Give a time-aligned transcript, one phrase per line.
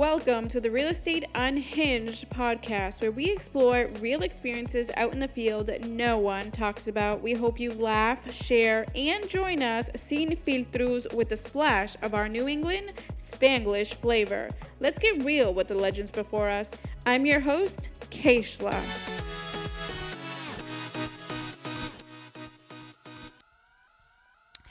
[0.00, 5.28] Welcome to the Real Estate Unhinged podcast, where we explore real experiences out in the
[5.28, 7.20] field that no one talks about.
[7.20, 12.30] We hope you laugh, share, and join us sin filtros with a splash of our
[12.30, 14.48] New England Spanglish flavor.
[14.80, 16.74] Let's get real with the legends before us.
[17.04, 18.72] I'm your host, Keishla.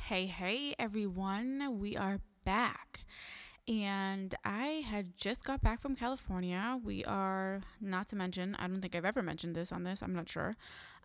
[0.07, 1.77] Hey, hey, everyone.
[1.79, 2.89] We are back.
[3.69, 6.79] And I had just got back from California.
[6.83, 10.15] We are, not to mention, I don't think I've ever mentioned this on this, I'm
[10.15, 10.55] not sure.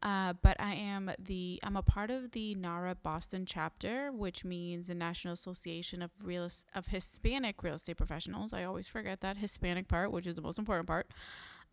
[0.03, 4.87] Uh, but I am the, I'm a part of the NAHREP Boston chapter, which means
[4.87, 8.55] the National Association of Real of Hispanic Real Estate Professionals.
[8.55, 11.09] I always forget that Hispanic part, which is the most important part.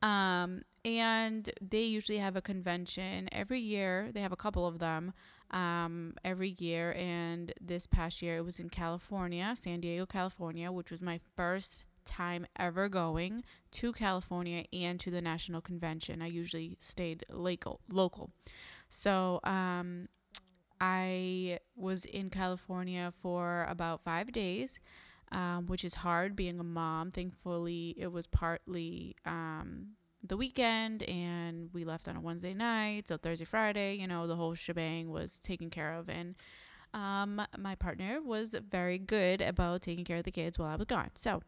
[0.01, 4.09] Um, and they usually have a convention every year.
[4.13, 5.13] They have a couple of them
[5.51, 6.93] um, every year.
[6.97, 11.83] And this past year, it was in California, San Diego, California, which was my first
[12.03, 16.21] time ever going to California and to the national convention.
[16.21, 17.81] I usually stayed local.
[17.89, 18.31] local.
[18.89, 20.07] So um,
[20.79, 24.79] I was in California for about five days.
[25.33, 27.09] Um, which is hard being a mom.
[27.09, 29.91] Thankfully, it was partly um,
[30.23, 33.07] the weekend and we left on a Wednesday night.
[33.07, 36.09] So Thursday, Friday, you know, the whole shebang was taken care of.
[36.09, 36.35] And
[36.93, 40.85] um, my partner was very good about taking care of the kids while I was
[40.85, 41.11] gone.
[41.15, 41.41] So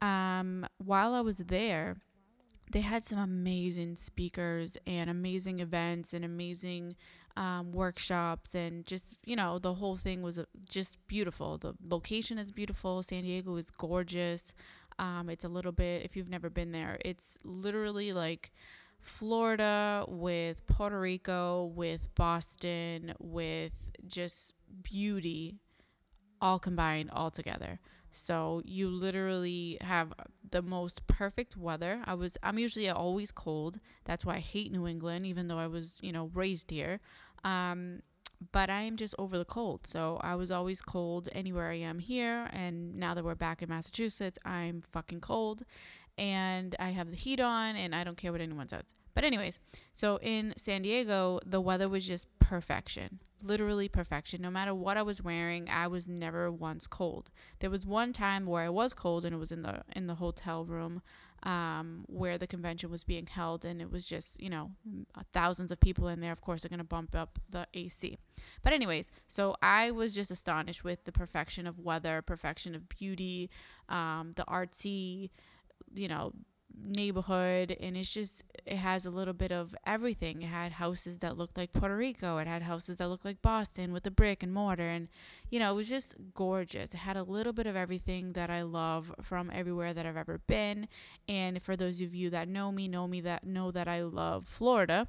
[0.00, 1.96] um, while I was there,
[2.70, 6.96] they had some amazing speakers and amazing events and amazing
[7.36, 12.38] um, workshops and just you know the whole thing was uh, just beautiful the location
[12.38, 14.52] is beautiful san diego is gorgeous
[15.00, 18.52] um, it's a little bit, if you've never been there, it's literally like
[19.00, 25.56] Florida with Puerto Rico, with Boston, with just beauty
[26.40, 27.80] all combined all together.
[28.10, 30.12] So you literally have
[30.50, 32.02] the most perfect weather.
[32.04, 33.78] I was I'm usually always cold.
[34.04, 37.00] That's why I hate New England even though I was, you know, raised here.
[37.44, 38.02] Um,
[38.52, 39.86] but I am just over the cold.
[39.86, 42.48] So I was always cold anywhere I am here.
[42.52, 45.62] And now that we're back in Massachusetts, I'm fucking cold.
[46.16, 48.94] And I have the heat on and I don't care what anyone says.
[49.14, 49.58] But, anyways,
[49.92, 54.42] so in San Diego, the weather was just perfection literally perfection.
[54.42, 57.30] No matter what I was wearing, I was never once cold.
[57.60, 60.16] There was one time where I was cold and it was in the in the
[60.16, 61.02] hotel room
[61.42, 64.72] um, where the convention was being held, and it was just, you know,
[65.32, 66.32] thousands of people in there.
[66.32, 68.18] Of course, they're going to bump up the AC.
[68.62, 73.50] But, anyways, so I was just astonished with the perfection of weather, perfection of beauty,
[73.88, 75.30] um, the artsy,
[75.94, 76.32] you know,
[76.76, 80.42] neighborhood and it's just it has a little bit of everything.
[80.42, 82.38] It had houses that looked like puerto rico.
[82.38, 85.08] It had houses that looked like boston with the brick and mortar and
[85.50, 86.94] you know it was just gorgeous.
[86.94, 90.38] It had a little bit of everything that i love from everywhere that i've ever
[90.46, 90.88] been.
[91.28, 94.44] And for those of you that know me know me that know that i love
[94.44, 95.08] florida.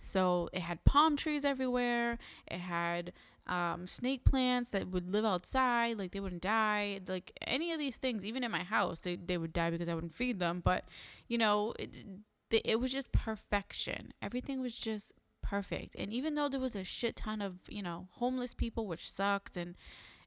[0.00, 2.18] So it had palm trees everywhere.
[2.46, 3.12] It had
[3.46, 7.00] um, snake plants that would live outside, like they wouldn't die.
[7.06, 9.94] Like any of these things, even in my house, they, they would die because I
[9.94, 10.60] wouldn't feed them.
[10.60, 10.84] But,
[11.28, 12.04] you know, it,
[12.50, 14.12] it was just perfection.
[14.20, 15.12] Everything was just
[15.42, 15.94] perfect.
[15.96, 19.56] And even though there was a shit ton of, you know, homeless people, which sucks,
[19.56, 19.76] and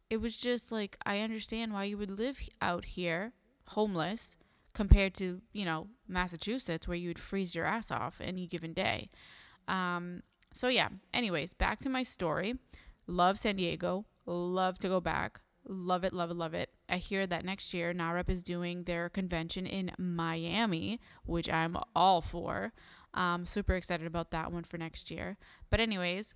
[0.10, 3.34] it was just like, I understand why you would live out here
[3.68, 4.38] homeless
[4.74, 9.10] compared to, you know, Massachusetts where you would freeze your ass off any given day.
[9.68, 12.56] Um, so, yeah, anyways, back to my story.
[13.10, 14.06] Love San Diego.
[14.28, 15.42] Love to go back.
[15.68, 16.70] Love it, love it, love it.
[16.88, 22.22] I hear that next year NAHREP is doing their convention in Miami, which I'm all
[22.22, 22.72] for.
[23.16, 25.38] Um, super excited about that one for next year.
[25.72, 26.36] But anyways,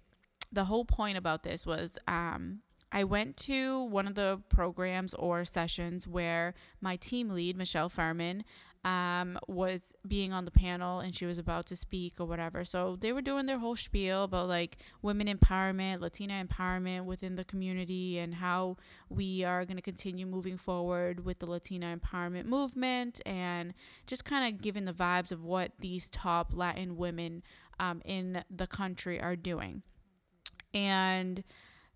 [0.51, 2.61] the whole point about this was um,
[2.91, 8.43] I went to one of the programs or sessions where my team lead, Michelle Furman,
[8.83, 12.65] um, was being on the panel and she was about to speak or whatever.
[12.65, 17.45] So they were doing their whole spiel about like women empowerment, Latina empowerment within the
[17.45, 18.77] community, and how
[19.09, 23.73] we are going to continue moving forward with the Latina empowerment movement, and
[24.05, 27.41] just kind of giving the vibes of what these top Latin women
[27.79, 29.81] um, in the country are doing.
[30.73, 31.43] And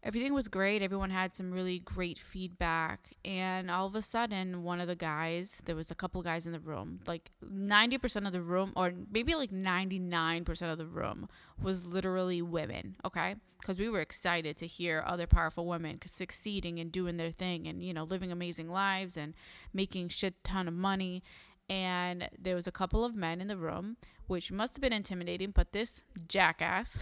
[0.04, 0.82] everything was great.
[0.82, 3.14] Everyone had some really great feedback.
[3.26, 6.54] And all of a sudden, one of the guys, there was a couple guys in
[6.54, 11.28] the room, like 90% of the room, or maybe like 99% of the room,
[11.62, 13.36] was literally women, okay?
[13.60, 17.84] Because we were excited to hear other powerful women succeeding and doing their thing and,
[17.84, 19.34] you know, living amazing lives and
[19.74, 21.24] making shit ton of money.
[21.70, 23.98] And there was a couple of men in the room,
[24.28, 27.00] which must have been intimidating, but this jackass,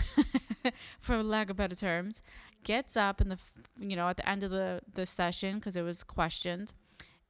[0.99, 2.21] for lack of better terms,
[2.65, 3.39] gets up in the
[3.79, 6.73] you know at the end of the the session because it was questions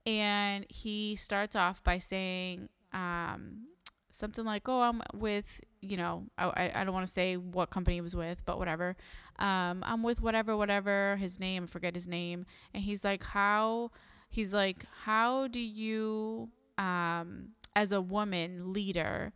[0.05, 3.67] And he starts off by saying um,
[4.11, 7.97] something like, "Oh, I'm with you know, I I don't want to say what company
[7.97, 8.95] he was with, but whatever.
[9.39, 13.91] Um, I'm with whatever whatever his name, forget his name." And he's like, "How?"
[14.29, 19.33] He's like, "How do you, um, as a woman leader,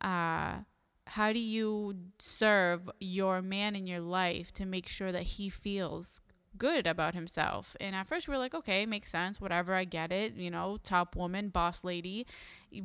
[0.00, 0.60] uh?"
[1.06, 6.20] How do you serve your man in your life to make sure that he feels
[6.56, 7.76] good about himself?
[7.80, 10.78] And at first we are like, okay, makes sense, whatever, I get it, you know,
[10.82, 12.26] top woman, boss lady.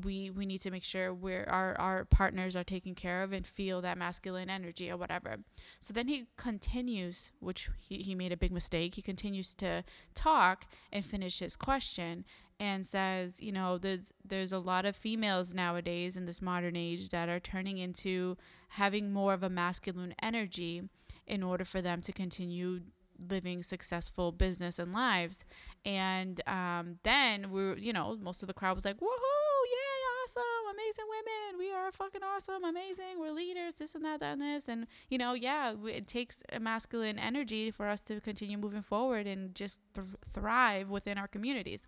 [0.03, 3.47] We we need to make sure we're our, our partners are taken care of and
[3.47, 5.37] feel that masculine energy or whatever.
[5.79, 8.95] So then he continues, which he, he made a big mistake.
[8.95, 12.25] He continues to talk and finish his question
[12.59, 17.09] and says, you know, there's there's a lot of females nowadays in this modern age
[17.09, 18.37] that are turning into
[18.69, 20.81] having more of a masculine energy
[21.25, 22.81] in order for them to continue
[23.29, 25.45] living successful business and lives.
[25.85, 30.43] And um, then we you know, most of the crowd was like, woohoo, yay, awesome,
[30.73, 31.59] amazing women.
[31.59, 33.19] We are fucking awesome, amazing.
[33.19, 34.67] We're leaders, this and that, that, and this.
[34.67, 39.27] And, you know, yeah, it takes a masculine energy for us to continue moving forward
[39.27, 41.87] and just th- thrive within our communities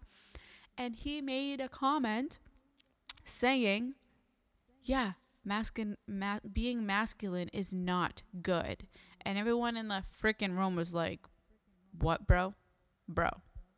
[0.79, 2.39] and he made a comment
[3.25, 3.95] saying,
[4.81, 8.87] "Yeah, masculine ma- being masculine is not good."
[9.21, 11.27] And everyone in the freaking room was like,
[11.91, 12.55] "What, bro?
[13.07, 13.29] Bro,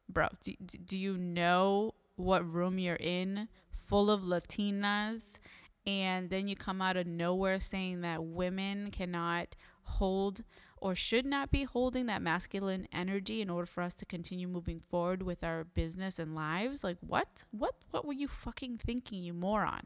[0.08, 5.40] bro, do, do you know what room you're in full of Latinas
[5.88, 10.44] and then you come out of nowhere saying that women cannot hold
[10.82, 14.80] or should not be holding that masculine energy in order for us to continue moving
[14.80, 16.84] forward with our business and lives.
[16.84, 17.46] Like what?
[17.52, 19.84] What what were you fucking thinking, you moron?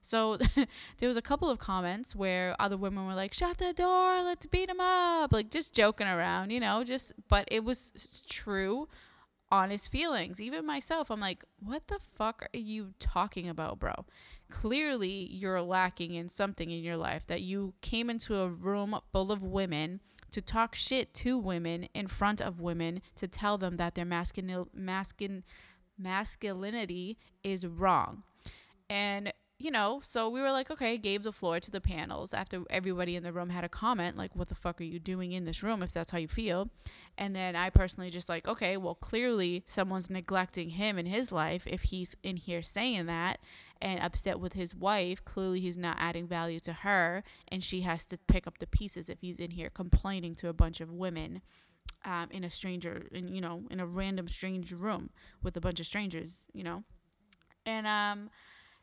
[0.00, 0.36] So
[0.98, 4.46] there was a couple of comments where other women were like, "Shut the door, let's
[4.46, 7.92] beat him up," like just joking around, you know, just but it was
[8.28, 8.88] true
[9.52, 10.40] honest feelings.
[10.40, 13.92] Even myself, I'm like, what the fuck are you talking about, bro?
[14.50, 19.30] Clearly, you're lacking in something in your life that you came into a room full
[19.30, 20.00] of women
[20.32, 24.66] to talk shit to women in front of women to tell them that their masculine
[24.74, 25.44] masculine
[25.98, 28.24] masculinity is wrong.
[28.90, 29.32] And
[29.62, 33.14] you know, so we were like, okay, gave the floor to the panels after everybody
[33.14, 35.62] in the room had a comment, like, what the fuck are you doing in this
[35.62, 36.68] room if that's how you feel?
[37.18, 41.66] And then I personally just like, okay, well, clearly someone's neglecting him in his life
[41.66, 43.38] if he's in here saying that
[43.82, 45.24] and upset with his wife.
[45.24, 49.08] Clearly, he's not adding value to her, and she has to pick up the pieces
[49.08, 51.42] if he's in here complaining to a bunch of women.
[52.04, 55.10] Um, in a stranger, in you know, in a random strange room
[55.40, 56.82] with a bunch of strangers, you know,
[57.64, 58.28] and um,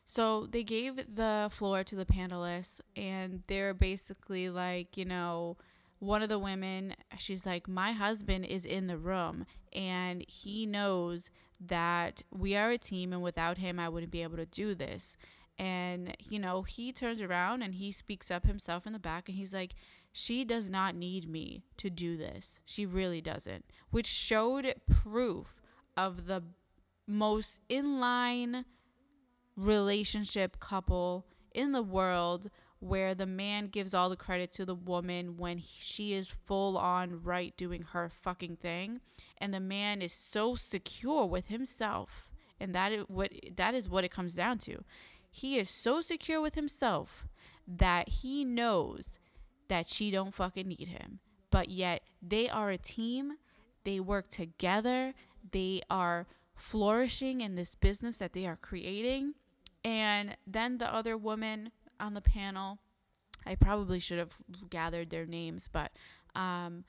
[0.04, 5.56] so they gave the floor to the panelists, and they're basically like, you know,
[6.00, 11.30] one of the women, she's like, my husband is in the room, and he knows
[11.60, 15.16] that we are a team and without him I wouldn't be able to do this.
[15.58, 19.36] And you know, he turns around and he speaks up himself in the back and
[19.36, 19.74] he's like,
[20.10, 22.60] "She does not need me to do this.
[22.64, 25.60] She really doesn't." Which showed proof
[25.98, 26.44] of the
[27.06, 28.64] most inline
[29.54, 32.48] relationship couple in the world
[32.80, 36.76] where the man gives all the credit to the woman when he, she is full
[36.78, 39.00] on right doing her fucking thing.
[39.38, 42.30] And the man is so secure with himself.
[42.58, 44.82] And that is what that is what it comes down to.
[45.30, 47.26] He is so secure with himself
[47.66, 49.18] that he knows
[49.68, 51.20] that she don't fucking need him.
[51.50, 53.34] But yet they are a team.
[53.84, 55.14] They work together.
[55.52, 59.34] They are flourishing in this business that they are creating.
[59.84, 62.78] And then the other woman on the panel.
[63.46, 64.36] I probably should have
[64.68, 65.92] gathered their names, but
[66.34, 66.84] um,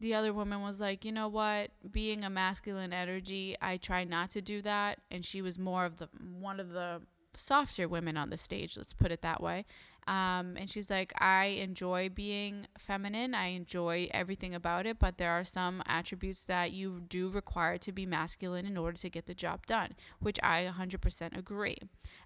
[0.00, 1.70] the other woman was like, you know what?
[1.90, 5.00] Being a masculine energy, I try not to do that.
[5.10, 6.08] And she was more of the
[6.38, 7.02] one of the
[7.34, 8.76] softer women on the stage.
[8.76, 9.64] Let's put it that way.
[10.06, 13.34] Um, and she's like, I enjoy being feminine.
[13.34, 17.92] I enjoy everything about it, but there are some attributes that you do require to
[17.92, 21.78] be masculine in order to get the job done, which I 100% agree.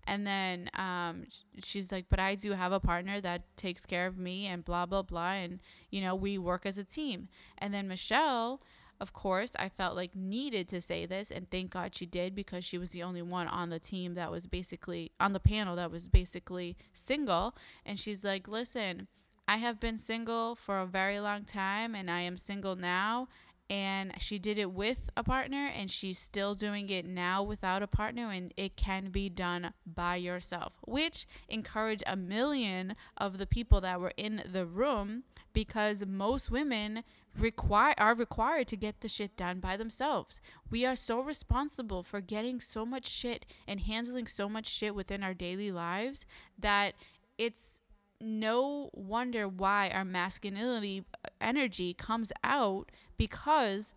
[0.06, 1.26] And then um,
[1.62, 4.86] she's like, but I do have a partner that takes care of me and blah,
[4.86, 5.32] blah, blah.
[5.32, 7.28] And, you know, we work as a team.
[7.58, 8.60] And then Michelle
[9.00, 12.64] of course, I felt like needed to say this, and thank God she did because
[12.64, 15.90] she was the only one on the team that was basically on the panel that
[15.90, 17.54] was basically single.
[17.86, 19.06] And she's like, Listen,
[19.46, 23.28] I have been single for a very long time, and I am single now.
[23.70, 27.86] And she did it with a partner, and she's still doing it now without a
[27.86, 33.80] partner, and it can be done by yourself, which encouraged a million of the people
[33.82, 37.02] that were in the room because most women
[37.40, 40.40] require are required to get the shit done by themselves.
[40.70, 45.22] We are so responsible for getting so much shit and handling so much shit within
[45.22, 46.26] our daily lives
[46.58, 46.94] that
[47.36, 47.80] it's
[48.20, 53.94] no wonder why our masculinity uh, energy comes out because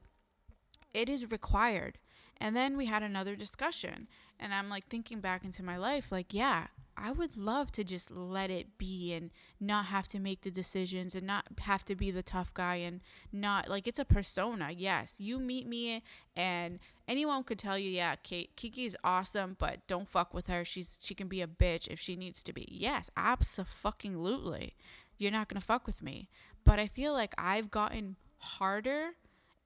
[0.93, 1.97] it is required.
[2.39, 4.07] And then we had another discussion
[4.39, 6.67] and I'm like thinking back into my life like yeah,
[7.01, 11.15] I would love to just let it be and not have to make the decisions
[11.15, 14.69] and not have to be the tough guy and not like it's a persona.
[14.75, 16.03] Yes, you meet me
[16.35, 20.63] and anyone could tell you, yeah, Kate, Kiki's awesome, but don't fuck with her.
[20.63, 22.67] She's she can be a bitch if she needs to be.
[22.69, 24.75] Yes, absolutely.
[25.17, 26.29] You're not gonna fuck with me.
[26.63, 29.11] But I feel like I've gotten harder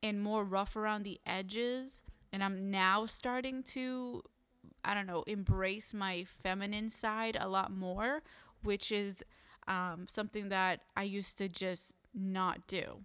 [0.01, 2.01] and more rough around the edges
[2.32, 4.22] and I'm now starting to
[4.86, 8.22] I don't know, embrace my feminine side a lot more,
[8.63, 9.24] which is
[9.68, 13.01] um, something that I used to just not do.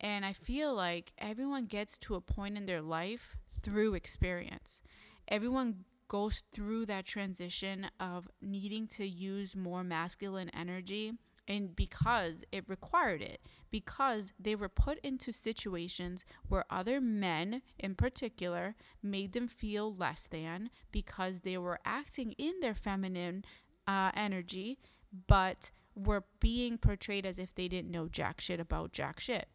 [0.00, 4.82] And I feel like everyone gets to a point in their life through experience.
[5.28, 11.12] Everyone goes through that transition of needing to use more masculine energy
[11.50, 13.40] and because it required it
[13.72, 20.28] because they were put into situations where other men in particular made them feel less
[20.28, 23.44] than because they were acting in their feminine
[23.88, 24.78] uh, energy
[25.26, 29.48] but were being portrayed as if they didn't know jack shit about jack shit.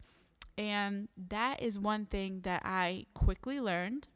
[0.58, 4.08] And that is one thing that i quickly learned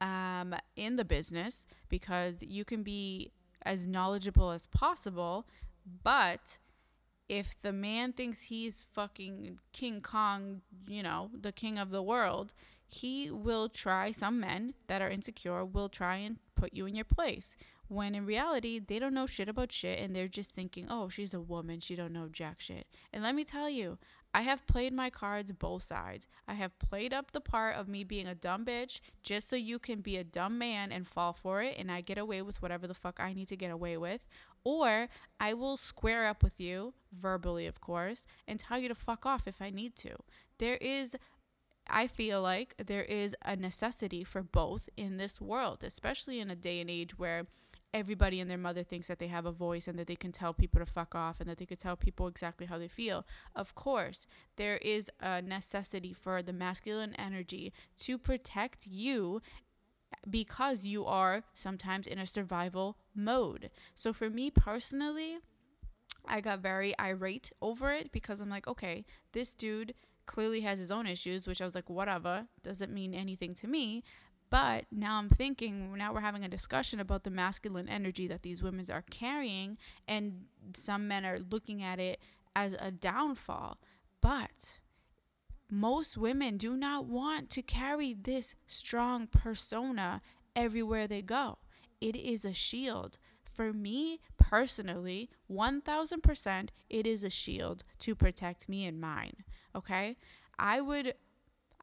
[0.00, 3.30] um, in the business because you can be
[3.62, 5.46] as knowledgeable as possible
[6.02, 6.58] but
[7.30, 12.52] if the man thinks he's fucking King Kong, you know, the king of the world,
[12.88, 17.04] he will try, some men that are insecure will try and put you in your
[17.04, 17.56] place.
[17.86, 21.32] When in reality, they don't know shit about shit and they're just thinking, oh, she's
[21.32, 22.88] a woman, she don't know jack shit.
[23.12, 23.98] And let me tell you,
[24.32, 26.28] I have played my cards both sides.
[26.46, 29.80] I have played up the part of me being a dumb bitch just so you
[29.80, 32.86] can be a dumb man and fall for it and I get away with whatever
[32.86, 34.26] the fuck I need to get away with.
[34.64, 39.24] Or I will square up with you, verbally, of course, and tell you to fuck
[39.24, 40.16] off if I need to.
[40.58, 41.16] There is,
[41.88, 46.56] I feel like, there is a necessity for both in this world, especially in a
[46.56, 47.46] day and age where
[47.92, 50.54] everybody and their mother thinks that they have a voice and that they can tell
[50.54, 53.26] people to fuck off and that they could tell people exactly how they feel.
[53.54, 54.26] Of course,
[54.56, 59.42] there is a necessity for the masculine energy to protect you
[60.28, 63.70] because you are sometimes in a survival mode.
[63.94, 65.38] So for me personally,
[66.26, 69.94] I got very irate over it because I'm like, okay, this dude
[70.26, 74.04] clearly has his own issues, which I was like, whatever, doesn't mean anything to me.
[74.50, 78.62] But now I'm thinking, now we're having a discussion about the masculine energy that these
[78.62, 82.20] women are carrying, and some men are looking at it
[82.54, 83.78] as a downfall.
[84.20, 84.80] But
[85.70, 90.20] most women do not want to carry this strong persona
[90.56, 91.58] everywhere they go.
[92.00, 93.18] It is a shield.
[93.44, 99.44] For me personally, 1000%, it is a shield to protect me and mine.
[99.74, 100.16] Okay?
[100.58, 101.14] I would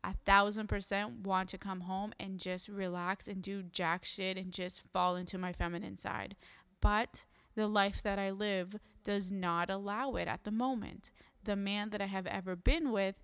[0.03, 4.53] a thousand percent want to come home and just relax and do jack shit and
[4.53, 6.35] just fall into my feminine side.
[6.79, 7.25] But
[7.55, 11.11] the life that I live does not allow it at the moment.
[11.43, 13.21] The man that I have ever been with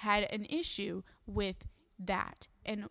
[0.00, 1.66] had an issue with
[1.98, 2.48] that.
[2.64, 2.88] And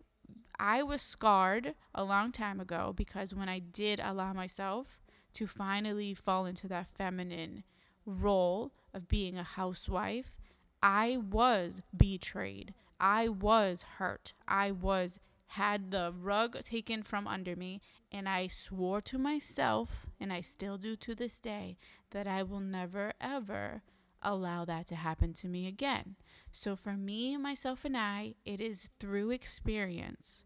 [0.60, 5.00] I was scarred a long time ago because when I did allow myself
[5.34, 7.64] to finally fall into that feminine
[8.06, 10.36] role of being a housewife,
[10.82, 12.74] I was betrayed.
[13.00, 14.32] I was hurt.
[14.46, 15.18] I was
[15.54, 17.80] had the rug taken from under me
[18.12, 21.76] and I swore to myself and I still do to this day
[22.10, 23.82] that I will never ever
[24.22, 26.14] allow that to happen to me again.
[26.52, 30.44] So for me, myself, and I, it is through experience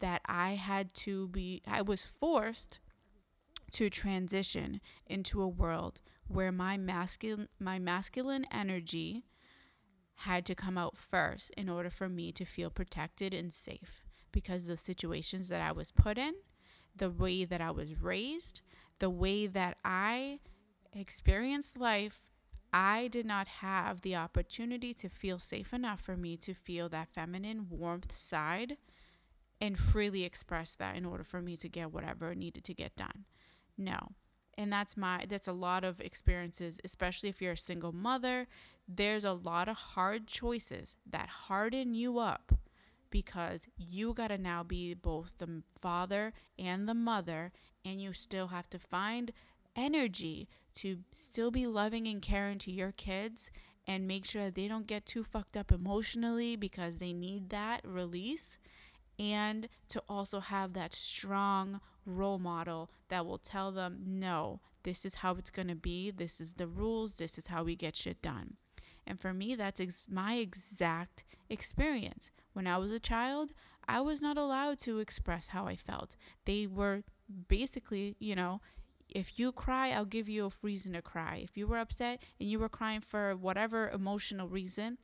[0.00, 2.78] that I had to be, I was forced
[3.72, 9.24] to transition into a world where my masculine, my masculine energy
[10.20, 14.02] had to come out first in order for me to feel protected and safe
[14.32, 16.34] because the situations that I was put in,
[16.94, 18.62] the way that I was raised,
[18.98, 20.40] the way that I
[20.94, 22.30] experienced life
[22.78, 27.08] I did not have the opportunity to feel safe enough for me to feel that
[27.08, 28.76] feminine warmth side
[29.62, 33.24] and freely express that in order for me to get whatever needed to get done.
[33.78, 33.96] No.
[34.58, 38.46] And that's my that's a lot of experiences, especially if you're a single mother.
[38.86, 42.52] There's a lot of hard choices that harden you up
[43.08, 47.52] because you got to now be both the father and the mother
[47.86, 49.32] and you still have to find
[49.74, 53.50] energy to still be loving and caring to your kids
[53.86, 57.80] and make sure that they don't get too fucked up emotionally because they need that
[57.84, 58.58] release
[59.18, 65.16] and to also have that strong role model that will tell them no this is
[65.16, 66.12] how it's going to be.
[66.12, 67.14] This is the rules.
[67.14, 68.52] This is how we get shit done.
[69.04, 72.30] And for me that's ex- my exact experience.
[72.52, 73.52] When i was a child
[73.88, 76.14] i was not allowed to express how i felt.
[76.44, 77.02] They were
[77.48, 78.60] basically you know
[79.16, 81.40] if you cry, I'll give you a reason to cry.
[81.42, 84.98] If you were upset and you were crying for whatever emotional reason,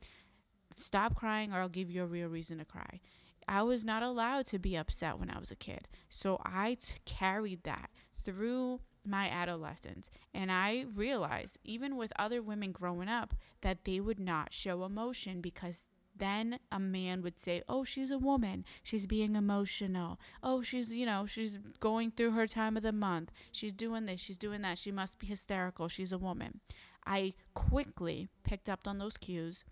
[0.77, 2.99] stop crying or I'll give you a real reason to cry.
[3.47, 5.87] I was not allowed to be upset when I was a kid.
[6.09, 10.11] So I t- carried that through my adolescence.
[10.31, 15.41] And I realized, even with other women growing up, that they would not show emotion
[15.41, 15.87] because
[16.23, 18.63] then a man would say, Oh, she's a woman.
[18.81, 20.19] She's being emotional.
[20.41, 23.31] Oh, she's, you know, she's going through her time of the month.
[23.51, 24.21] She's doing this.
[24.21, 24.77] She's doing that.
[24.77, 25.87] She must be hysterical.
[25.87, 26.61] She's a woman.
[27.05, 29.65] I quickly picked up on those cues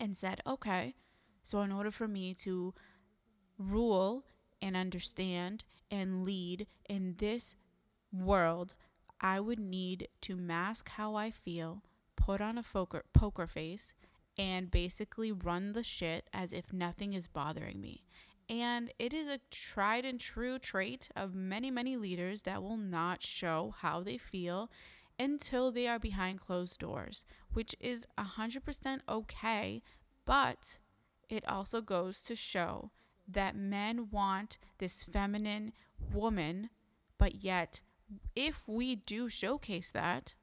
[0.00, 0.94] and said, Okay,
[1.42, 2.74] so in order for me to
[3.58, 4.24] rule
[4.60, 7.56] and understand and lead in this
[8.12, 8.74] world,
[9.20, 11.82] I would need to mask how I feel,
[12.16, 13.94] put on a poker, poker face,
[14.38, 18.04] and basically run the shit as if nothing is bothering me.
[18.48, 23.22] And it is a tried and true trait of many, many leaders that will not
[23.22, 24.70] show how they feel
[25.18, 29.82] until they are behind closed doors, which is 100% okay,
[30.24, 30.78] but
[31.28, 32.90] it also goes to show
[33.26, 35.72] that men want this feminine
[36.14, 36.70] woman,
[37.18, 37.82] but yet,
[38.34, 40.34] if we do showcase that,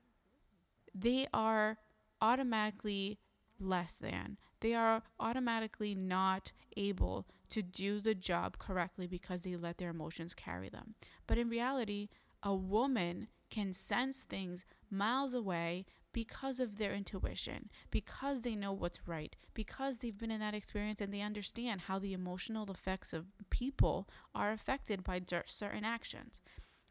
[0.94, 1.80] they are
[2.22, 3.18] automatically
[3.60, 4.38] less than.
[4.62, 10.34] They are automatically not able to do the job correctly because they let their emotions
[10.34, 10.96] carry them.
[11.28, 12.10] But in reality,
[12.42, 19.06] a woman can sense things miles away because of their intuition, because they know what's
[19.06, 23.26] right, because they've been in that experience and they understand how the emotional effects of
[23.50, 26.40] people are affected by certain actions.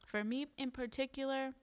[0.06, 1.54] For me in particular,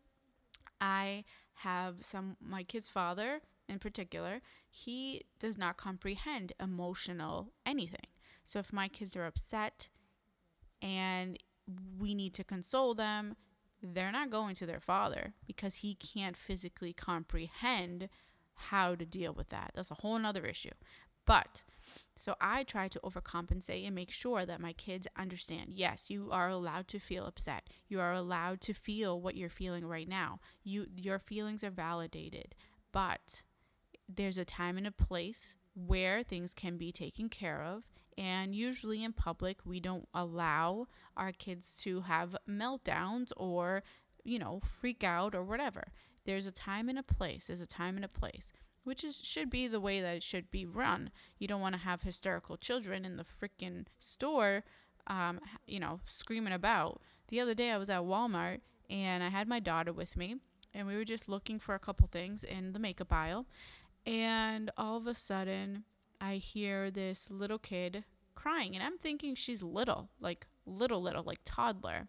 [0.79, 1.23] I
[1.53, 8.07] have some my kid's father in particular, he does not comprehend emotional anything.
[8.45, 9.89] So if my kids are upset
[10.81, 11.37] and
[11.99, 13.35] we need to console them,
[13.83, 18.07] they're not going to their father because he can't physically comprehend
[18.53, 19.71] how to deal with that.
[19.75, 20.69] That's a whole nother issue.
[21.25, 21.63] But
[22.15, 26.49] so I try to overcompensate and make sure that my kids understand yes, you are
[26.49, 27.69] allowed to feel upset.
[27.87, 30.39] You are allowed to feel what you're feeling right now.
[30.63, 32.55] You your feelings are validated.
[32.91, 33.43] But
[34.15, 37.87] there's a time and a place where things can be taken care of.
[38.17, 43.83] And usually in public, we don't allow our kids to have meltdowns or,
[44.23, 45.87] you know, freak out or whatever.
[46.25, 47.45] There's a time and a place.
[47.45, 48.51] There's a time and a place,
[48.83, 51.09] which is should be the way that it should be run.
[51.39, 54.63] You don't want to have hysterical children in the freaking store,
[55.07, 57.01] um, you know, screaming about.
[57.29, 60.35] The other day, I was at Walmart and I had my daughter with me,
[60.73, 63.47] and we were just looking for a couple things in the makeup aisle
[64.05, 65.83] and all of a sudden,
[66.19, 68.03] I hear this little kid
[68.35, 68.75] crying.
[68.75, 72.07] And I'm thinking she's little, like little, little, like toddler.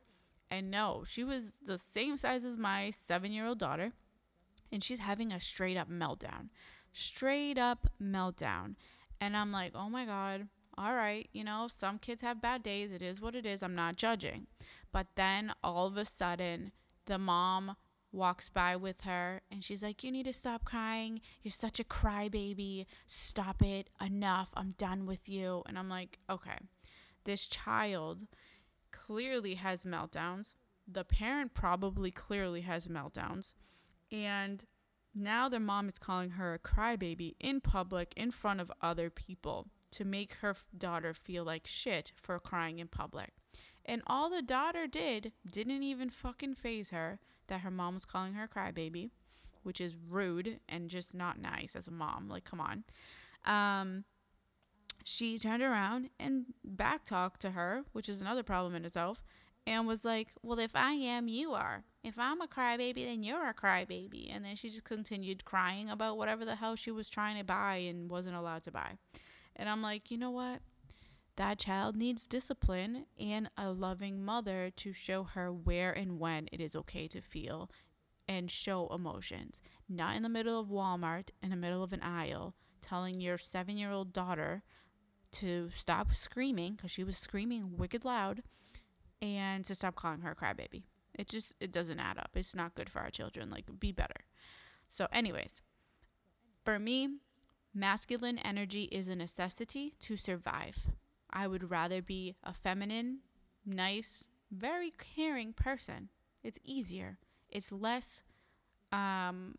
[0.50, 3.92] And no, she was the same size as my seven year old daughter.
[4.70, 6.48] And she's having a straight up meltdown.
[6.92, 8.76] Straight up meltdown.
[9.20, 12.90] And I'm like, oh my God, all right, you know, some kids have bad days.
[12.90, 13.62] It is what it is.
[13.62, 14.46] I'm not judging.
[14.90, 16.72] But then all of a sudden,
[17.06, 17.76] the mom
[18.12, 21.20] walks by with her and she's like, You need to stop crying.
[21.42, 22.86] You're such a crybaby.
[23.06, 23.88] Stop it.
[24.04, 24.50] Enough.
[24.54, 25.62] I'm done with you.
[25.66, 26.58] And I'm like, Okay,
[27.24, 28.26] this child
[28.90, 30.54] clearly has meltdowns.
[30.86, 33.54] The parent probably clearly has meltdowns.
[34.10, 34.64] And
[35.14, 39.68] now their mom is calling her a crybaby in public in front of other people
[39.92, 43.30] to make her daughter feel like shit for crying in public.
[43.84, 47.18] And all the daughter did didn't even fucking phase her
[47.52, 49.10] that her mom was calling her a crybaby,
[49.62, 52.28] which is rude and just not nice as a mom.
[52.30, 52.84] Like, come on.
[53.44, 54.04] Um,
[55.04, 59.22] she turned around and backtalked to her, which is another problem in itself,
[59.66, 61.84] and was like, Well, if I am, you are.
[62.02, 64.34] If I'm a crybaby, then you're a crybaby.
[64.34, 67.76] And then she just continued crying about whatever the hell she was trying to buy
[67.76, 68.92] and wasn't allowed to buy.
[69.54, 70.60] And I'm like, You know what?
[71.36, 76.60] That child needs discipline and a loving mother to show her where and when it
[76.60, 77.70] is okay to feel
[78.28, 79.60] and show emotions.
[79.88, 83.76] Not in the middle of Walmart, in the middle of an aisle, telling your seven
[83.78, 84.62] year old daughter
[85.32, 88.42] to stop screaming because she was screaming wicked loud
[89.22, 90.84] and to stop calling her a crybaby.
[91.14, 92.30] It just it doesn't add up.
[92.34, 93.50] It's not good for our children.
[93.50, 94.26] Like be better.
[94.88, 95.62] So anyways,
[96.64, 97.08] For me,
[97.74, 100.88] masculine energy is a necessity to survive.
[101.32, 103.20] I would rather be a feminine,
[103.64, 106.08] nice, very caring person.
[106.42, 107.18] It's easier.
[107.48, 108.22] It's less
[108.90, 109.54] um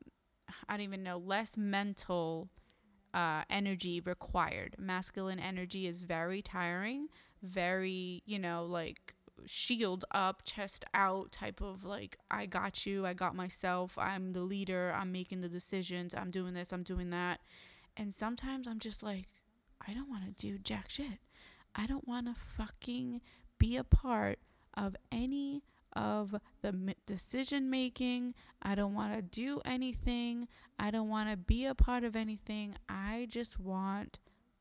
[0.67, 2.49] I don't even know, less mental
[3.13, 4.75] uh, energy required.
[4.77, 7.07] Masculine energy is very tiring,
[7.41, 13.13] very, you know, like shield up, chest out type of like, I got you, I
[13.13, 17.39] got myself, I'm the leader, I'm making the decisions, I'm doing this, I'm doing that.
[17.95, 19.25] And sometimes I'm just like,
[19.85, 21.19] I don't want to do jack shit.
[21.75, 23.21] I don't want to fucking
[23.57, 24.39] be a part
[24.75, 25.63] of any
[25.95, 28.33] of the decision making.
[28.61, 30.47] I don't want to do anything.
[30.79, 32.75] I don't want to be a part of anything.
[32.89, 34.19] I just want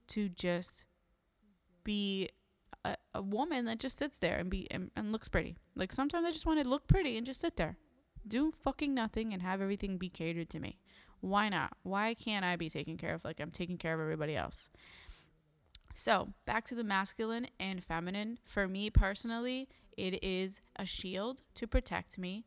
[0.08, 0.84] to just
[1.84, 2.28] be
[2.84, 5.56] a, a woman that just sits there and be and, and looks pretty.
[5.74, 7.76] Like sometimes I just want to look pretty and just sit there,
[8.26, 10.78] do fucking nothing and have everything be catered to me.
[11.20, 11.72] Why not?
[11.82, 14.68] Why can't I be taken care of like I'm taking care of everybody else?
[15.92, 18.38] So, back to the masculine and feminine.
[18.44, 22.46] For me personally, it is a shield to protect me,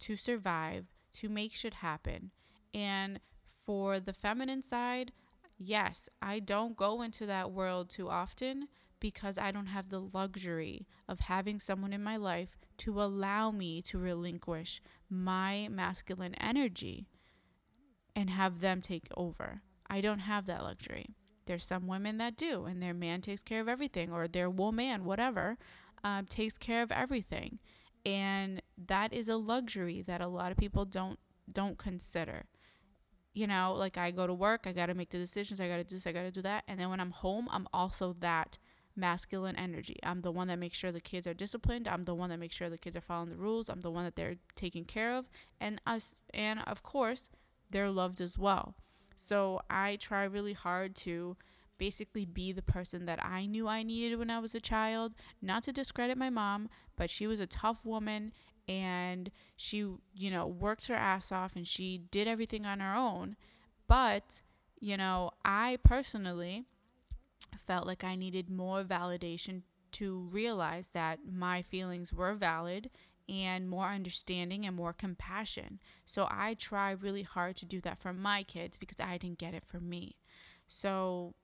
[0.00, 2.30] to survive, to make shit happen.
[2.72, 3.20] And
[3.64, 5.12] for the feminine side,
[5.58, 8.68] yes, I don't go into that world too often
[9.00, 13.82] because I don't have the luxury of having someone in my life to allow me
[13.82, 17.06] to relinquish my masculine energy
[18.14, 19.62] and have them take over.
[19.88, 21.14] I don't have that luxury.
[21.46, 25.04] There's some women that do, and their man takes care of everything, or their woman,
[25.04, 25.56] whatever,
[26.04, 27.58] uh, takes care of everything,
[28.04, 31.18] and that is a luxury that a lot of people don't
[31.52, 32.44] don't consider.
[33.32, 35.76] You know, like I go to work, I got to make the decisions, I got
[35.76, 38.14] to do this, I got to do that, and then when I'm home, I'm also
[38.20, 38.58] that
[38.96, 39.96] masculine energy.
[40.02, 41.86] I'm the one that makes sure the kids are disciplined.
[41.86, 43.68] I'm the one that makes sure the kids are following the rules.
[43.68, 45.28] I'm the one that they're taken care of,
[45.60, 47.28] and us, and of course,
[47.70, 48.74] they're loved as well.
[49.16, 51.36] So I try really hard to
[51.78, 55.14] basically be the person that I knew I needed when I was a child.
[55.42, 58.32] Not to discredit my mom, but she was a tough woman
[58.68, 59.78] and she,
[60.14, 63.36] you know, worked her ass off and she did everything on her own.
[63.88, 64.42] But,
[64.80, 66.64] you know, I personally
[67.66, 72.90] felt like I needed more validation to realize that my feelings were valid
[73.28, 75.80] and more understanding and more compassion.
[76.04, 79.54] So I try really hard to do that for my kids because I didn't get
[79.54, 80.16] it for me.
[80.68, 81.34] So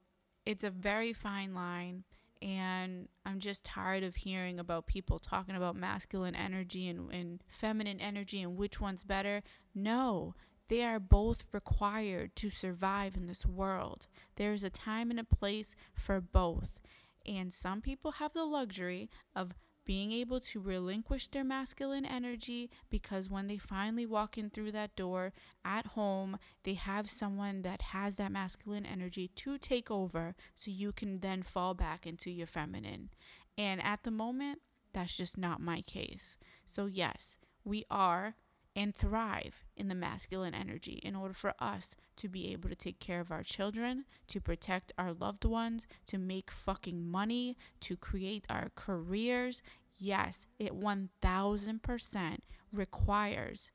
[0.46, 2.04] it's a very fine line
[2.40, 8.00] and I'm just tired of hearing about people talking about masculine energy and, and feminine
[8.00, 9.42] energy and which one's better.
[9.74, 10.34] No,
[10.68, 14.08] they are both required to survive in this world.
[14.36, 16.80] There's a time and a place for both.
[17.24, 23.28] And some people have the luxury of being able to relinquish their masculine energy because
[23.28, 25.32] when they finally walk in through that door
[25.64, 30.92] at home, they have someone that has that masculine energy to take over so you
[30.92, 33.10] can then fall back into your feminine.
[33.58, 34.60] And at the moment,
[34.92, 36.36] that's just not my case.
[36.64, 38.34] So, yes, we are
[38.74, 42.98] and thrive in the masculine energy in order for us to be able to take
[42.98, 48.46] care of our children, to protect our loved ones, to make fucking money, to create
[48.48, 49.62] our careers.
[49.98, 52.36] Yes, it 1000%
[52.72, 53.70] requires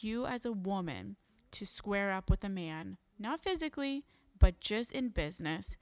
[0.00, 1.16] you as a woman
[1.52, 4.04] to square up with a man, not physically,
[4.38, 5.76] but just in business.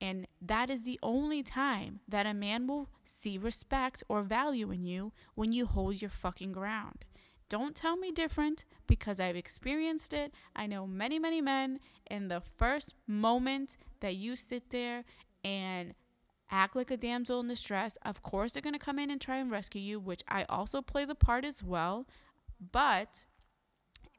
[0.00, 4.82] And that is the only time that a man will see respect or value in
[4.82, 7.04] you when you hold your fucking ground.
[7.52, 10.32] Don't tell me different because I've experienced it.
[10.56, 15.04] I know many, many men in the first moment that you sit there
[15.44, 15.92] and
[16.50, 19.36] act like a damsel in distress, of course they're going to come in and try
[19.36, 22.06] and rescue you, which I also play the part as well.
[22.58, 23.26] But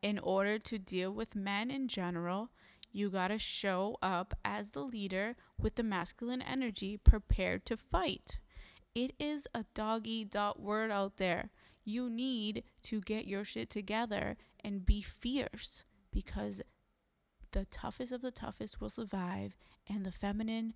[0.04, 2.52] in order to deal with men in general,
[2.92, 8.38] you got to show up as the leader with the masculine energy prepared to fight.
[8.94, 11.50] It is a dog eat dot word out there
[11.84, 16.62] you need to get your shit together and be fierce because
[17.52, 19.56] the toughest of the toughest will survive
[19.88, 20.74] and the feminine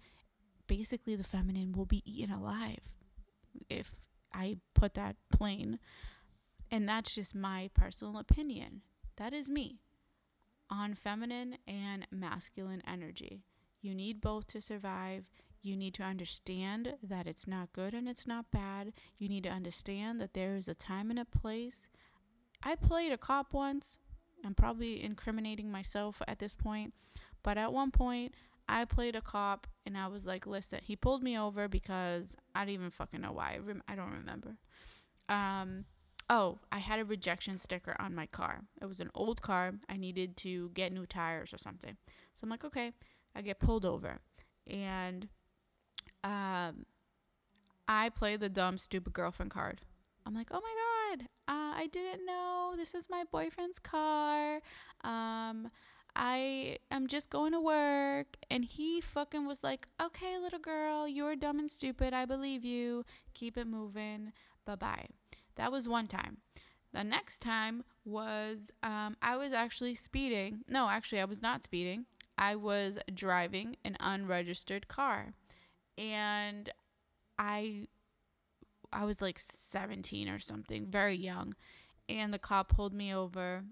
[0.68, 2.96] basically the feminine will be eaten alive
[3.70, 3.94] if
[4.34, 5.80] I put that plain.
[6.70, 8.82] And that's just my personal opinion.
[9.16, 9.80] That is me
[10.70, 13.44] on feminine and masculine energy.
[13.82, 15.26] You need both to survive.
[15.68, 18.94] You need to understand that it's not good and it's not bad.
[19.18, 21.90] You need to understand that there is a time and a place.
[22.64, 24.00] I played a cop once.
[24.46, 26.94] I'm probably incriminating myself at this point.
[27.44, 28.34] But at one point,
[28.70, 32.62] I played a cop and I was like, listen, he pulled me over because I
[32.64, 33.56] don't even fucking know why.
[33.56, 34.56] I, rem- I don't remember.
[35.28, 35.84] Um,
[36.30, 38.62] oh, I had a rejection sticker on my car.
[38.82, 39.74] It was an old car.
[39.90, 41.98] I needed to get new tires or something.
[42.36, 42.94] So I'm like, okay.
[43.36, 44.22] I get pulled over.
[44.66, 45.28] And
[46.28, 46.86] um,
[47.88, 49.82] I play the dumb, stupid girlfriend card.
[50.26, 54.56] I'm like, oh my God, uh, I didn't know this is my boyfriend's car.
[55.06, 55.72] Um,
[56.14, 58.36] I am just going to work.
[58.52, 62.14] And he fucking was like, okay, little girl, you're dumb and stupid.
[62.14, 63.06] I believe you.
[63.34, 64.34] Keep it moving.
[64.66, 65.06] Bye bye.
[65.56, 66.38] That was one time.
[66.92, 70.66] The next time was um, I was actually speeding.
[70.70, 72.06] No, actually, I was not speeding.
[72.38, 75.34] I was driving an unregistered car.
[75.98, 76.70] And
[77.38, 77.88] I
[78.92, 81.54] I was like 17 or something, very young.
[82.10, 83.64] And the cop pulled me over.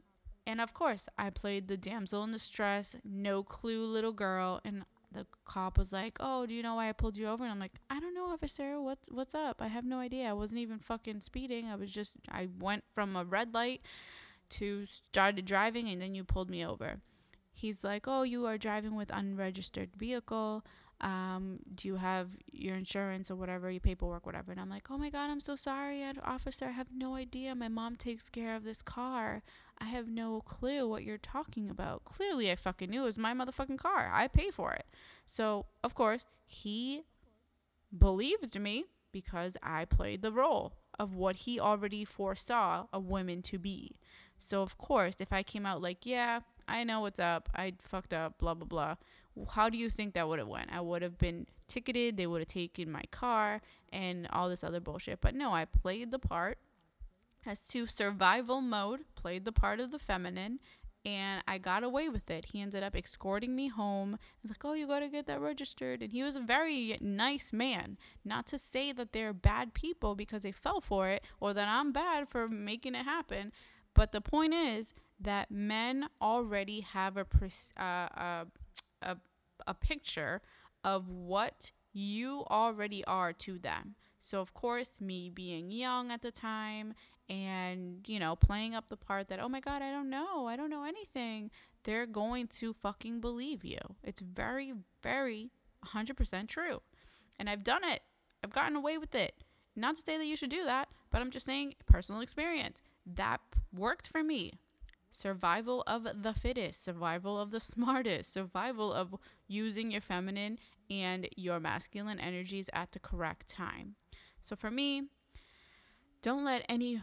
[0.45, 4.59] And of course, I played the damsel in distress, no clue little girl.
[4.63, 7.51] And the cop was like, "Oh, do you know why I pulled you over?" And
[7.51, 8.79] I'm like, "I don't know, officer.
[8.81, 9.61] What's what's up?
[9.61, 10.29] I have no idea.
[10.29, 11.67] I wasn't even fucking speeding.
[11.69, 13.81] I was just I went from a red light
[14.49, 16.97] to started driving, and then you pulled me over."
[17.53, 20.65] He's like, "Oh, you are driving with unregistered vehicle
[21.05, 24.51] um, do you have your insurance or whatever, your paperwork, whatever?
[24.51, 26.65] And I'm like, oh my God, I'm so sorry, officer.
[26.65, 27.53] I have no idea.
[27.53, 29.43] My mom takes care of this car.
[29.77, 32.05] I have no clue what you're talking about.
[32.05, 34.09] Clearly, I fucking knew it was my motherfucking car.
[34.11, 34.87] I pay for it.
[35.27, 37.03] So, of course, he
[37.95, 43.59] believed me because I played the role of what he already foresaw a woman to
[43.59, 43.97] be.
[44.39, 48.13] So, of course, if I came out like, yeah, I know what's up, I fucked
[48.13, 48.95] up, blah, blah, blah,
[49.53, 50.71] how do you think that would have went?
[50.71, 54.79] I would have been ticketed, they would have taken my car and all this other
[54.79, 55.21] bullshit.
[55.21, 56.57] But no, I played the part
[57.45, 60.59] as to survival mode, played the part of the feminine,
[61.05, 62.45] and I got away with it.
[62.45, 64.17] He ended up escorting me home.
[64.41, 67.53] He's like, "Oh, you got to get that registered." And he was a very nice
[67.53, 67.97] man.
[68.23, 71.91] Not to say that they're bad people because they fell for it or that I'm
[71.91, 73.51] bad for making it happen,
[73.93, 77.25] but the point is that men already have a
[77.77, 78.45] uh, uh,
[79.05, 79.17] a,
[79.67, 80.41] a picture
[80.83, 83.95] of what you already are to them.
[84.19, 86.93] So, of course, me being young at the time
[87.29, 90.55] and, you know, playing up the part that, oh my God, I don't know, I
[90.55, 91.51] don't know anything,
[91.83, 93.77] they're going to fucking believe you.
[94.03, 95.51] It's very, very
[95.85, 96.81] 100% true.
[97.37, 98.01] And I've done it,
[98.43, 99.35] I've gotten away with it.
[99.75, 102.81] Not to say that you should do that, but I'm just saying personal experience.
[103.05, 103.41] That
[103.73, 104.53] worked for me
[105.15, 109.15] survival of the fittest, survival of the smartest, survival of
[109.47, 113.95] using your feminine and your masculine energies at the correct time.
[114.41, 115.03] So for me,
[116.21, 117.01] don't let any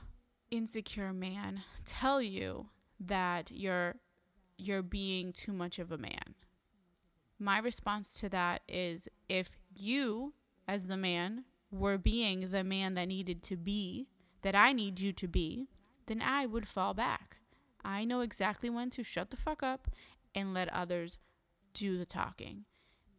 [0.50, 2.68] insecure man tell you
[3.00, 3.96] that you're
[4.58, 6.34] you're being too much of a man.
[7.38, 10.34] My response to that is if you
[10.68, 14.06] as the man were being the man that needed to be,
[14.42, 15.66] that I need you to be,
[16.06, 17.38] then I would fall back.
[17.84, 19.88] I know exactly when to shut the fuck up
[20.34, 21.18] and let others
[21.74, 22.64] do the talking.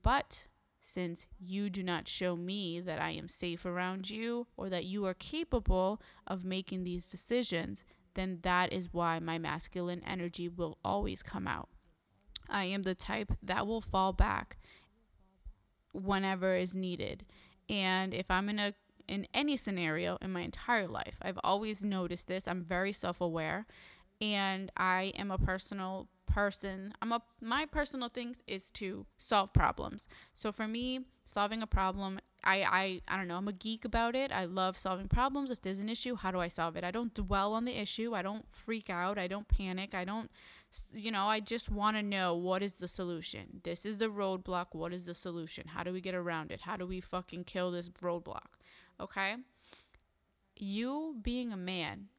[0.01, 0.47] But
[0.81, 5.05] since you do not show me that I am safe around you or that you
[5.05, 7.83] are capable of making these decisions,
[8.15, 11.69] then that is why my masculine energy will always come out.
[12.49, 14.57] I am the type that will fall back
[15.93, 17.25] whenever is needed.
[17.69, 18.73] And if I'm in a
[19.07, 22.47] in any scenario in my entire life, I've always noticed this.
[22.47, 23.65] I'm very self-aware
[24.21, 26.93] and I am a personal person.
[27.01, 30.07] I'm a my personal things is to solve problems.
[30.33, 34.15] So for me, solving a problem, I I I don't know, I'm a geek about
[34.15, 34.31] it.
[34.31, 35.51] I love solving problems.
[35.51, 36.83] If there's an issue, how do I solve it?
[36.83, 38.13] I don't dwell on the issue.
[38.13, 39.17] I don't freak out.
[39.17, 39.93] I don't panic.
[39.93, 40.29] I don't
[40.91, 43.61] you know, I just want to know what is the solution.
[43.63, 44.67] This is the roadblock.
[44.71, 45.67] What is the solution?
[45.67, 46.61] How do we get around it?
[46.61, 48.57] How do we fucking kill this roadblock?
[48.99, 49.35] Okay?
[50.55, 52.09] You being a man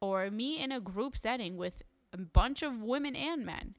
[0.00, 1.82] or me in a group setting with
[2.12, 3.74] a bunch of women and men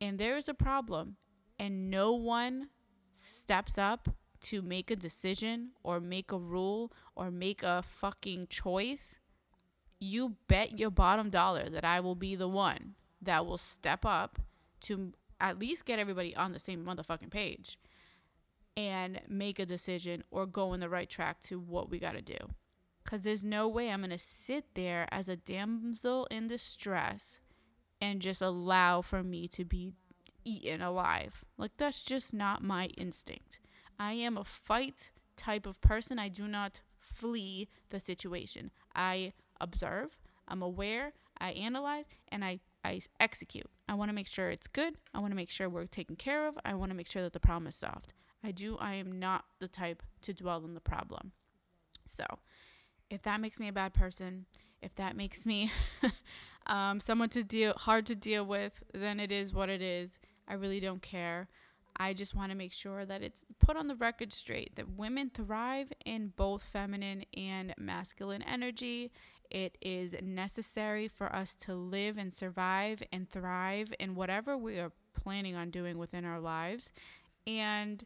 [0.00, 1.16] and there's a problem
[1.58, 2.68] and no one
[3.12, 4.08] steps up
[4.40, 9.18] to make a decision or make a rule or make a fucking choice,
[9.98, 14.38] you bet your bottom dollar that I will be the one that will step up
[14.82, 17.78] to at least get everybody on the same motherfucking page
[18.76, 22.22] and make a decision or go in the right track to what we got to
[22.22, 22.36] do.
[23.04, 27.40] Because there's no way I'm going to sit there as a damsel in distress
[28.00, 29.92] and just allow for me to be
[30.44, 31.44] eaten alive.
[31.58, 33.60] Like, that's just not my instinct.
[33.98, 36.18] I am a fight type of person.
[36.18, 38.70] I do not flee the situation.
[38.94, 43.66] I observe, I'm aware, I analyze, and I, I execute.
[43.88, 44.94] I want to make sure it's good.
[45.12, 46.58] I want to make sure we're taken care of.
[46.64, 48.12] I want to make sure that the problem is solved.
[48.42, 51.32] I do, I am not the type to dwell on the problem.
[52.06, 52.24] So,
[53.10, 54.46] if that makes me a bad person,
[54.82, 55.70] if that makes me
[56.66, 60.18] um, someone to deal hard to deal with, then it is what it is.
[60.46, 61.48] I really don't care.
[61.96, 65.30] I just want to make sure that it's put on the record straight that women
[65.30, 69.12] thrive in both feminine and masculine energy.
[69.50, 74.90] It is necessary for us to live and survive and thrive in whatever we are
[75.12, 76.90] planning on doing within our lives.
[77.46, 78.04] And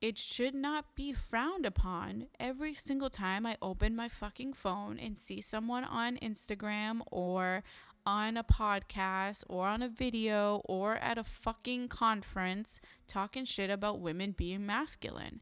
[0.00, 5.16] it should not be frowned upon every single time I open my fucking phone and
[5.18, 7.62] see someone on Instagram or
[8.06, 14.00] on a podcast or on a video or at a fucking conference talking shit about
[14.00, 15.40] women being masculine.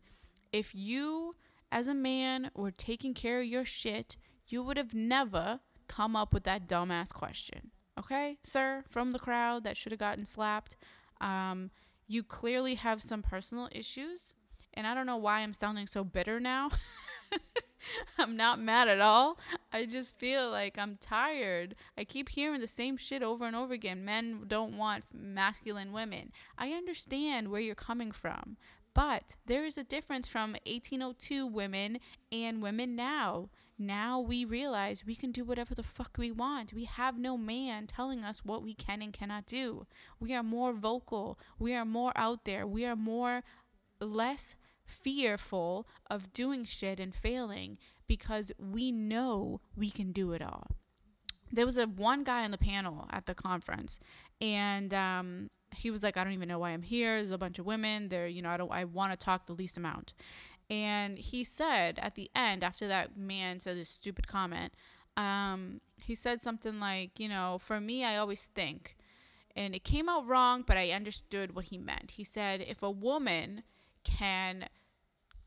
[0.52, 1.36] If you,
[1.70, 4.16] as a man, were taking care of your shit,
[4.48, 7.70] you would have never come up with that dumbass question.
[7.98, 10.76] Okay, sir, from the crowd that should have gotten slapped.
[11.20, 11.70] Um,
[12.06, 14.34] you clearly have some personal issues,
[14.78, 16.70] and I don't know why I'm sounding so bitter now.
[18.18, 19.36] I'm not mad at all.
[19.72, 21.74] I just feel like I'm tired.
[21.96, 24.04] I keep hearing the same shit over and over again.
[24.04, 26.30] Men don't want masculine women.
[26.56, 28.56] I understand where you're coming from,
[28.94, 31.98] but there is a difference from 1802 women
[32.30, 33.50] and women now.
[33.80, 36.72] Now we realize we can do whatever the fuck we want.
[36.72, 39.88] We have no man telling us what we can and cannot do.
[40.20, 41.36] We are more vocal.
[41.58, 42.64] We are more out there.
[42.64, 43.42] We are more
[44.00, 44.54] less
[44.88, 50.68] fearful of doing shit and failing because we know we can do it all.
[51.52, 53.98] There was a one guy on the panel at the conference,
[54.40, 57.16] and um, he was like, "I don't even know why I'm here.
[57.16, 58.08] There's a bunch of women.
[58.08, 58.72] There, you know, I don't.
[58.72, 60.14] I want to talk the least amount."
[60.70, 64.74] And he said at the end, after that man said this stupid comment,
[65.16, 68.96] um, he said something like, "You know, for me, I always think."
[69.58, 72.12] And it came out wrong, but I understood what he meant.
[72.12, 73.64] He said, if a woman
[74.04, 74.66] can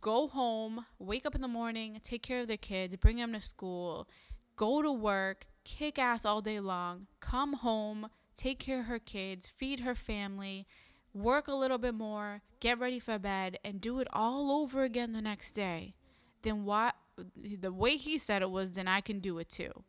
[0.01, 3.39] go home, wake up in the morning, take care of their kids, bring them to
[3.39, 4.07] school,
[4.55, 9.47] go to work, kick ass all day long, come home, take care of her kids,
[9.47, 10.65] feed her family,
[11.13, 15.13] work a little bit more, get ready for bed, and do it all over again
[15.13, 15.93] the next day,
[16.41, 16.95] then what
[17.35, 19.83] the way he said it was, then I can do it too.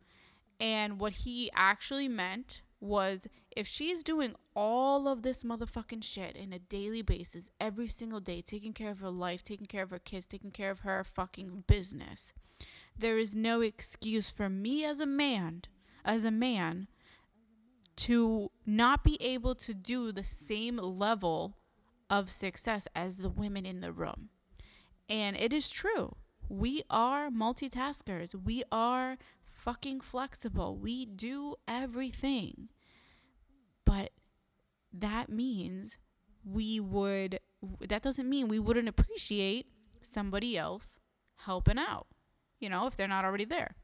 [0.59, 6.53] And what he actually meant was if she's doing all of this motherfucking shit in
[6.53, 9.99] a daily basis, every single day, taking care of her life, taking care of her
[9.99, 12.33] kids, taking care of her fucking business,
[12.97, 15.63] there is no excuse for me as a man,
[16.05, 16.87] as a man,
[17.95, 21.57] to not be able to do the same level
[22.09, 24.29] of success as the women in the room.
[25.09, 26.15] And it is true.
[26.49, 28.35] We are multitaskers.
[28.35, 30.77] We are fucking flexible.
[30.77, 32.69] We do everything.
[33.85, 34.11] But
[34.91, 35.97] that means
[36.45, 37.39] we would,
[37.87, 39.69] that doesn't mean we wouldn't appreciate
[40.01, 40.99] somebody else
[41.45, 42.07] helping out,
[42.59, 43.75] you know, if they're not already there.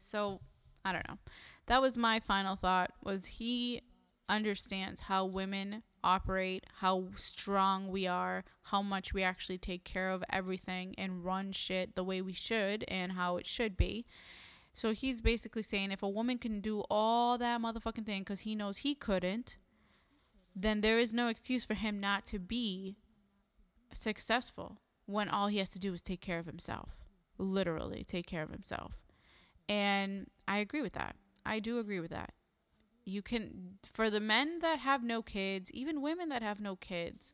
[0.00, 0.40] So
[0.84, 1.18] I don't know.
[1.66, 3.82] That was my final thought was he
[4.28, 10.24] understands how women operate, how strong we are, how much we actually take care of
[10.30, 14.06] everything and run shit the way we should and how it should be.
[14.72, 18.54] So he's basically saying if a woman can do all that motherfucking thing because he
[18.54, 19.56] knows he couldn't,
[20.54, 22.96] then there is no excuse for him not to be
[23.92, 26.96] successful when all he has to do is take care of himself.
[27.38, 29.00] Literally, take care of himself.
[29.68, 31.16] And I agree with that.
[31.44, 32.32] I do agree with that.
[33.04, 37.32] You can, for the men that have no kids, even women that have no kids,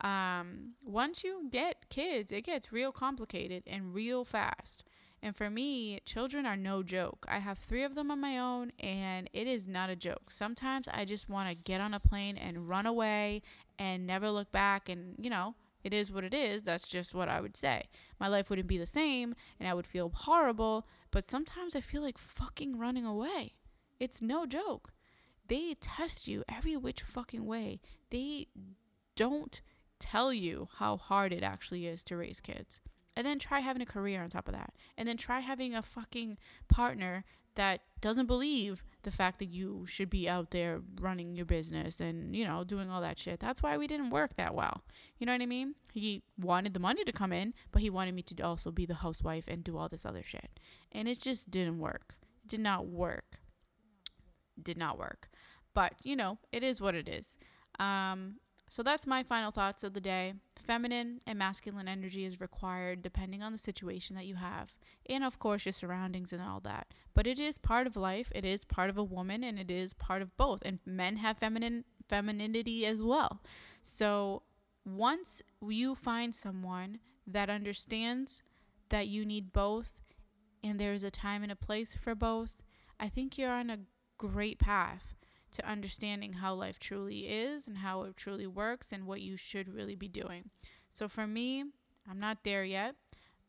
[0.00, 4.84] um, once you get kids, it gets real complicated and real fast.
[5.22, 7.26] And for me, children are no joke.
[7.28, 10.30] I have three of them on my own, and it is not a joke.
[10.30, 13.42] Sometimes I just want to get on a plane and run away
[13.78, 14.88] and never look back.
[14.88, 16.62] And, you know, it is what it is.
[16.62, 17.84] That's just what I would say.
[18.18, 20.86] My life wouldn't be the same, and I would feel horrible.
[21.10, 23.54] But sometimes I feel like fucking running away.
[23.98, 24.92] It's no joke.
[25.48, 27.80] They test you every which fucking way.
[28.10, 28.46] They
[29.16, 29.60] don't
[29.98, 32.80] tell you how hard it actually is to raise kids.
[33.16, 34.72] And then try having a career on top of that.
[34.96, 37.24] And then try having a fucking partner
[37.56, 42.36] that doesn't believe the fact that you should be out there running your business and,
[42.36, 43.40] you know, doing all that shit.
[43.40, 44.84] That's why we didn't work that well.
[45.18, 45.74] You know what I mean?
[45.92, 48.94] He wanted the money to come in, but he wanted me to also be the
[48.94, 50.60] housewife and do all this other shit.
[50.92, 52.14] And it just didn't work.
[52.44, 53.40] It did not work.
[54.62, 55.28] did not work.
[55.74, 57.36] But, you know, it is what it is.
[57.78, 58.36] Um,
[58.70, 60.34] so that's my final thoughts of the day.
[60.56, 65.40] Feminine and masculine energy is required depending on the situation that you have, and of
[65.40, 66.86] course, your surroundings and all that.
[67.12, 69.92] But it is part of life, it is part of a woman, and it is
[69.92, 70.62] part of both.
[70.64, 73.42] And men have feminine femininity as well.
[73.82, 74.44] So
[74.84, 78.44] once you find someone that understands
[78.88, 79.92] that you need both
[80.62, 82.56] and there's a time and a place for both,
[83.00, 83.80] I think you're on a
[84.16, 85.14] great path
[85.52, 89.72] to understanding how life truly is and how it truly works and what you should
[89.72, 90.50] really be doing.
[90.90, 91.64] So for me,
[92.08, 92.94] I'm not there yet.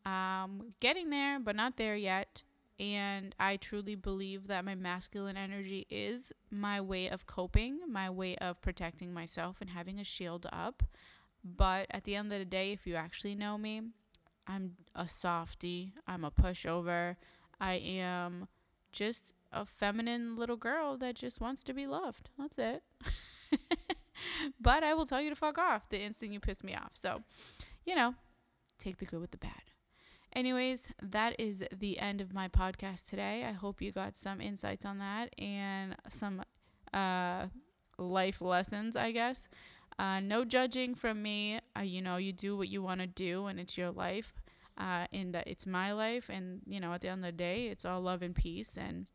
[0.04, 2.42] Um, getting there, but not there yet.
[2.78, 8.36] And I truly believe that my masculine energy is my way of coping, my way
[8.36, 10.82] of protecting myself and having a shield up.
[11.44, 13.82] But at the end of the day, if you actually know me,
[14.46, 15.92] I'm a softy.
[16.06, 17.16] I'm a pushover.
[17.60, 18.48] I am
[18.90, 22.30] just a feminine little girl that just wants to be loved.
[22.38, 22.82] That's it.
[24.60, 26.92] but I will tell you to fuck off the instant you piss me off.
[26.94, 27.22] So,
[27.84, 28.14] you know,
[28.78, 29.62] take the good with the bad.
[30.34, 33.44] Anyways, that is the end of my podcast today.
[33.46, 36.42] I hope you got some insights on that and some
[36.94, 37.48] uh,
[37.98, 39.46] life lessons, I guess.
[39.98, 41.60] Uh, no judging from me.
[41.76, 44.32] Uh, you know, you do what you want to do, and it's your life.
[44.78, 47.66] Uh, in that it's my life, and you know, at the end of the day,
[47.66, 49.06] it's all love and peace, and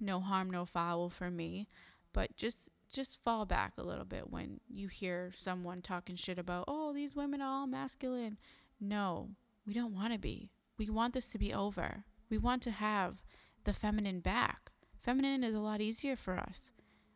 [0.00, 1.66] no harm, no foul for me.
[2.12, 6.64] But just just fall back a little bit when you hear someone talking shit about,
[6.68, 8.36] oh, these women are all masculine.
[8.78, 9.30] No,
[9.66, 10.50] we don't want to be.
[10.76, 12.04] We want this to be over.
[12.28, 13.22] We want to have
[13.64, 14.72] the feminine back.
[14.98, 16.70] Feminine is a lot easier for us.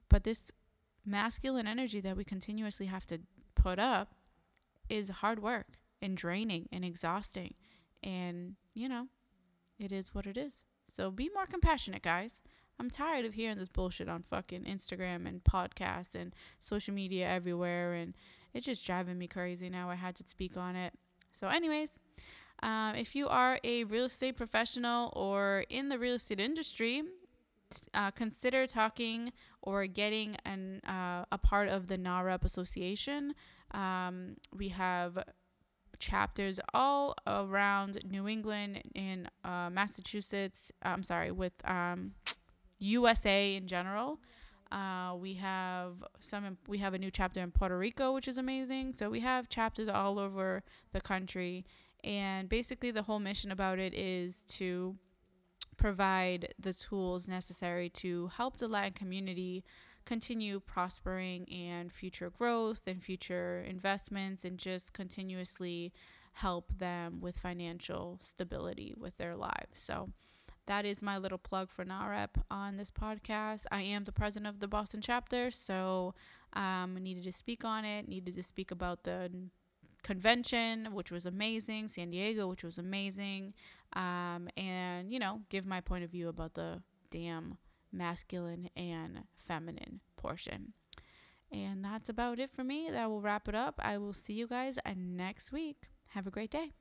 [0.08, 0.50] But this
[1.04, 3.20] masculine energy that we continuously have to
[3.54, 4.14] put up
[4.88, 5.66] is hard work
[6.00, 7.54] and draining and exhausting.
[8.02, 9.08] And, you know,
[9.78, 10.64] it is what it is.
[10.88, 12.40] So be more compassionate, guys.
[12.78, 17.94] I'm tired of hearing this bullshit on fucking Instagram and podcasts and social media everywhere.
[17.94, 18.16] And
[18.52, 19.90] it's just driving me crazy now.
[19.90, 20.94] I had to speak on it.
[21.30, 21.98] So, anyways,
[22.62, 27.02] um, if you are a real estate professional or in the real estate industry,
[27.94, 33.34] uh, consider talking or getting an uh, a part of the NAHREP Association.
[33.72, 35.18] Um, we have
[35.98, 40.70] chapters all around New England in uh, Massachusetts.
[40.82, 42.12] I'm sorry, with um,
[42.78, 44.20] USA in general.
[44.70, 46.58] Uh, we have some.
[46.66, 48.94] We have a new chapter in Puerto Rico, which is amazing.
[48.94, 51.64] So we have chapters all over the country,
[52.02, 54.96] and basically the whole mission about it is to
[55.76, 59.62] provide the tools necessary to help the Latin community
[60.04, 65.92] continue prospering and future growth and future investments, and just continuously
[66.32, 69.78] help them with financial stability with their lives.
[69.78, 70.10] So
[70.66, 73.64] that is my little plug for NAHREP on this podcast.
[73.70, 76.14] I am the president of the Boston chapter, so
[76.52, 79.30] um, needed to speak on it, needed to speak about the
[80.02, 83.54] convention, which was amazing, San Diego, which was amazing,
[83.94, 87.58] um, and, you know, give my point of view about the damn
[87.92, 90.72] masculine and feminine portion.
[91.52, 92.88] And that's about it for me.
[92.90, 93.76] That will wrap it up.
[93.78, 95.88] I will see you guys next week.
[96.10, 96.72] Have a great day.